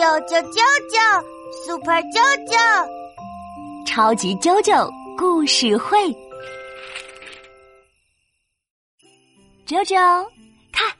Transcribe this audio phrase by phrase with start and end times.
[0.00, 0.96] 啾啾啾啾
[1.66, 2.88] ，Super 啾啾，
[3.86, 6.08] 超级啾啾故事会。
[9.66, 10.26] 啾啾，
[10.72, 10.90] 看，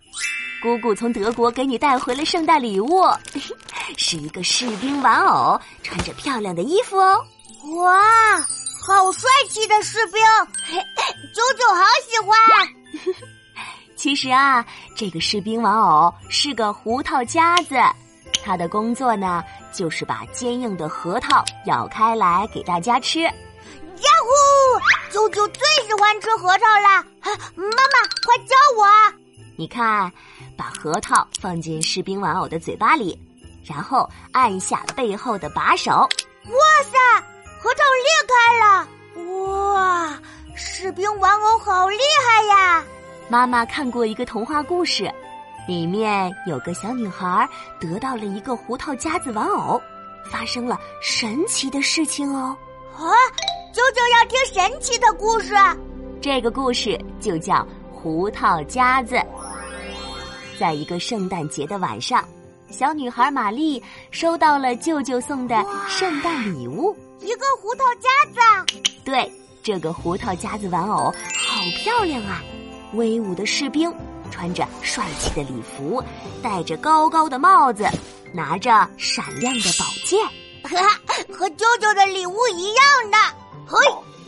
[0.62, 3.04] 姑姑从德国给你带回了圣诞礼物，
[3.96, 7.24] 是一个士兵玩偶，穿着漂亮的衣服哦。
[7.76, 7.98] 哇，
[8.86, 10.22] 好帅气的士兵，
[11.32, 12.38] 啾啾好喜欢。
[13.96, 14.62] 其实啊，
[14.94, 17.76] 这个士兵玩偶是个胡桃夹子，
[18.42, 23.20] 他的工作呢就是把坚硬的核桃咬开来给大家吃。
[23.20, 23.32] 呀
[24.24, 27.04] 呼，啾啾最喜欢吃核桃了。
[27.54, 28.86] 妈妈，快教我！
[29.56, 30.10] 你看，
[30.56, 33.18] 把核桃放进士兵玩偶的嘴巴里，
[33.62, 35.90] 然后按下背后的把手。
[35.90, 36.98] 哇塞，
[37.60, 38.88] 核桃裂开了！
[39.44, 40.18] 哇，
[40.56, 42.82] 士兵玩偶好厉害呀！
[43.28, 45.12] 妈妈看过一个童话故事，
[45.68, 49.80] 里面有个小女孩得到了一个胡桃夹子玩偶，
[50.24, 52.56] 发生了神奇的事情哦。
[52.96, 53.06] 啊，
[53.72, 55.54] 舅舅要听神奇的故事。
[56.20, 57.54] 这个故事就叫
[57.90, 59.14] 《胡桃夹子》。
[60.58, 62.22] 在一个圣诞节的晚上，
[62.70, 68.08] 小女孩玛丽收到了舅舅送的圣诞礼物——一个胡桃夹
[68.66, 68.82] 子。
[69.04, 69.30] 对，
[69.62, 71.12] 这个胡桃夹子玩偶好
[71.78, 72.42] 漂亮啊！
[72.94, 73.90] 威武的士兵，
[74.40, 76.02] 穿着帅气的礼服，
[76.42, 77.86] 戴着高高的帽子，
[78.32, 80.18] 拿着闪亮的宝剑，
[81.30, 83.18] 和舅舅的礼物一样的。
[83.68, 83.76] 嘿，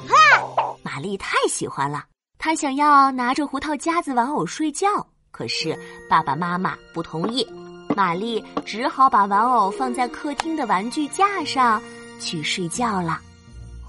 [0.06, 0.76] 哈！
[0.82, 2.04] 玛丽太喜欢了，
[2.36, 4.86] 她想要拿着胡桃夹子玩偶睡觉，
[5.30, 5.74] 可是
[6.10, 7.50] 爸爸妈妈不同意。
[7.96, 11.82] 玛丽只好把玩偶放在客厅的玩具架上
[12.20, 13.18] 去睡觉了。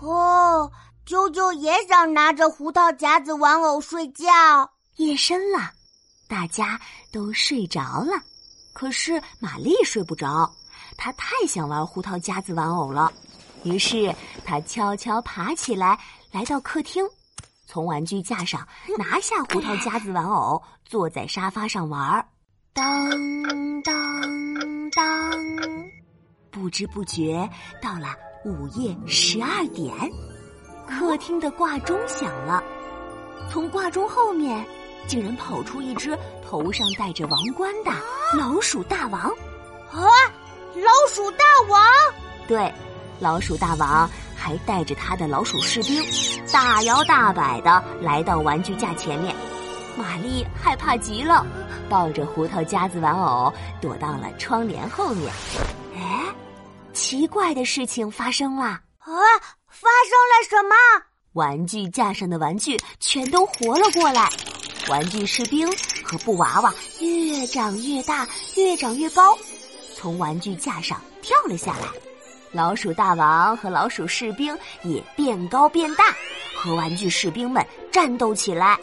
[0.01, 0.71] 哦。
[1.05, 4.25] 啾啾也想拿着胡桃夹子玩偶睡觉。
[4.95, 5.69] 夜深了，
[6.33, 6.81] 大家
[7.11, 8.19] 都睡着了，
[8.73, 10.51] 可是玛丽睡不着，
[10.97, 13.13] 她太想玩胡桃夹子玩偶了。
[13.63, 14.11] 于是
[14.43, 15.99] 她悄悄爬起来，
[16.31, 17.05] 来到客厅，
[17.67, 18.67] 从玩具架上
[18.97, 22.27] 拿下胡桃夹子玩偶，坐在沙发上玩。
[22.73, 22.83] 当
[23.83, 23.93] 当
[24.89, 25.31] 当，
[26.49, 27.47] 不知不觉
[27.79, 28.07] 到了
[28.43, 29.93] 午夜十二点。
[30.88, 32.63] 客厅的挂钟响了，
[33.51, 34.66] 从挂钟后面，
[35.08, 37.91] 竟然跑出一只头上戴着王冠的
[38.38, 39.22] 老鼠大王。
[39.91, 40.02] 啊，
[40.75, 41.81] 老鼠大王！
[42.47, 42.74] 对，
[43.19, 46.03] 老鼠大王还带着他的老鼠士兵，
[46.52, 49.36] 大摇大摆的来到玩具架前面。
[49.96, 51.46] 玛丽害怕极了，
[51.88, 55.31] 抱着胡桃夹子玩偶躲到了窗帘后面。
[55.96, 56.24] 哎，
[56.94, 58.66] 奇怪的事情发生了。
[58.66, 59.12] 啊！
[59.68, 60.75] 发生了什么？
[61.34, 64.30] 玩具架上的玩具全都活了过来，
[64.89, 65.67] 玩具士兵
[66.03, 69.38] 和布娃娃越长越大，越长越高，
[69.95, 71.88] 从玩具架上跳了下来。
[72.51, 76.13] 老鼠大王和老鼠士兵也变高变大，
[76.55, 78.77] 和玩具士兵们战斗起来。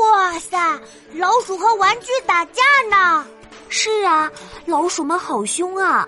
[0.00, 0.80] 哇塞！
[1.14, 3.26] 老鼠和玩具打架呢？
[3.68, 4.30] 是啊，
[4.66, 6.06] 老鼠们好凶啊！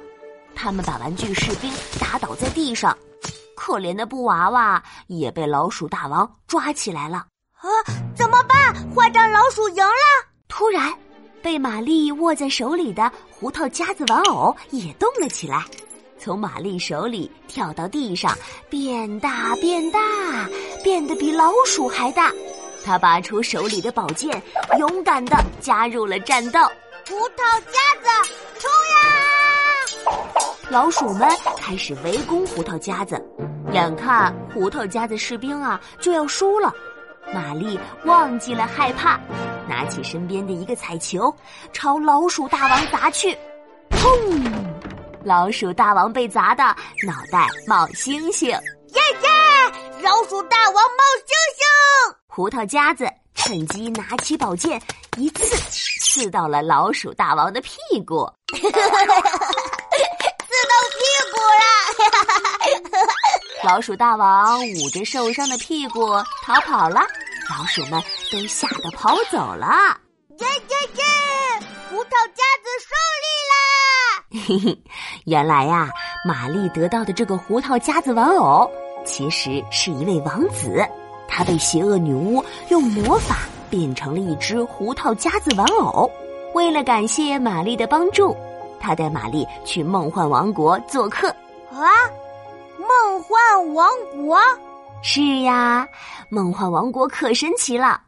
[0.54, 2.96] 他们把玩具士兵打倒在地上。
[3.56, 7.26] 可怜的布娃娃也被老鼠大王抓起来了
[7.56, 7.66] 啊！
[8.16, 8.74] 怎么办？
[8.94, 10.26] 坏蛋老鼠赢了！
[10.48, 10.92] 突然，
[11.42, 15.62] 被玛丽握在手里的胡桃夹子玩偶也动了起来，
[16.18, 18.36] 从玛丽手里跳到地上，
[18.70, 20.00] 变大变大，
[20.82, 22.32] 变得比老鼠还大。
[22.84, 24.42] 他拔出手里的宝剑，
[24.78, 26.60] 勇敢的加入了战斗。
[27.08, 30.16] 胡桃夹子，冲呀！
[30.70, 33.22] 老鼠们开始围攻胡桃夹子，
[33.72, 36.74] 眼看胡桃夹子士兵啊就要输了，
[37.32, 39.18] 玛丽忘记了害怕，
[39.68, 41.34] 拿起身边的一个彩球，
[41.72, 43.36] 朝老鼠大王砸去，
[43.90, 44.42] 砰！
[45.24, 46.62] 老鼠大王被砸的
[47.04, 48.58] 脑袋冒星星，耶
[49.22, 49.28] 耶！
[50.02, 51.66] 老鼠大王冒星星！
[52.28, 54.80] 胡桃夹子趁机拿起宝剑，
[55.16, 55.56] 一刺
[56.00, 57.76] 刺到了老鼠大王的屁
[58.06, 58.80] 股 刺到屁
[61.32, 61.64] 股啦
[61.98, 62.46] 哈哈哈哈
[62.92, 63.12] 哈哈。
[63.66, 66.14] 老鼠大王捂着受伤的屁股
[66.44, 67.00] 逃跑了，
[67.50, 69.66] 老鼠们都吓得跑走了。
[70.38, 71.66] 耶耶耶！
[71.90, 74.46] 胡桃夹子胜利啦！
[74.46, 74.78] 嘿嘿，
[75.24, 75.90] 原来呀，
[76.24, 78.70] 玛丽得到的这个胡桃夹子玩偶，
[79.04, 80.86] 其实是一位王子，
[81.26, 86.08] 他被邪恶女巫用魔法变成了一只胡桃夹子玩偶。
[86.54, 88.36] 为了感谢玛丽的帮助，
[88.78, 91.26] 他带玛丽去梦幻王国做客。
[91.72, 91.90] 啊！
[92.88, 94.38] 梦幻王国
[95.02, 95.86] 是呀，
[96.28, 98.00] 梦幻王国可神奇了，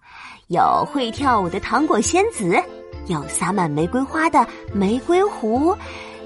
[0.48, 2.62] 有会跳舞的糖果仙子，
[3.06, 5.76] 有洒满玫瑰花的玫瑰湖，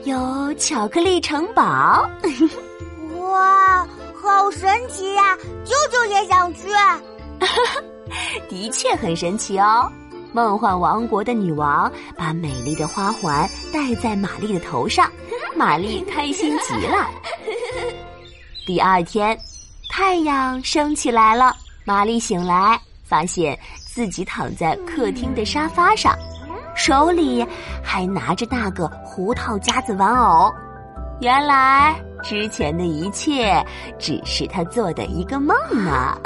[0.04, 2.08] 有巧克力城堡。
[3.20, 5.36] 哇，好神奇呀！
[5.64, 6.68] 舅舅也想去。
[8.48, 9.90] 的确很神奇哦。
[10.32, 15.10] 梦幻王国的女王把美丽的花环戴在玛丽的头上，
[15.54, 17.10] 玛丽开心极了。
[18.64, 19.38] 第二天，
[19.90, 21.54] 太阳升起来了，
[21.84, 26.16] 玛丽醒来，发现自己躺在客厅的沙发上，
[26.74, 27.46] 手里
[27.82, 30.52] 还拿着那个胡桃夹子玩偶。
[31.20, 33.64] 原来之前的一切
[33.98, 36.18] 只是她做的一个梦呢。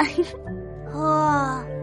[0.93, 1.63] 啊。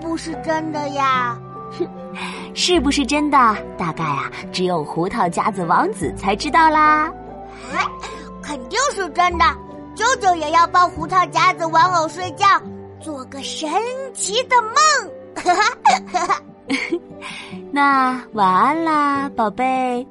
[0.00, 1.36] 不是真的呀，
[1.76, 1.88] 哼，
[2.54, 3.36] 是不是真的？
[3.76, 7.10] 大概啊，只有胡桃夹子王子才知道啦。
[7.72, 7.84] 哎，
[8.40, 9.44] 肯定是真的。
[9.94, 12.46] 舅舅也要抱胡桃夹子玩偶睡觉，
[13.00, 13.70] 做个神
[14.12, 14.74] 奇的梦。
[17.72, 20.06] 那晚安啦，宝贝。